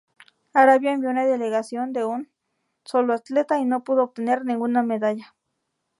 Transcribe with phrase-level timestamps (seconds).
[0.55, 2.31] Arabia envió una delegación de un
[2.85, 5.35] solo atleta, y no pudo obtener ninguna medalla.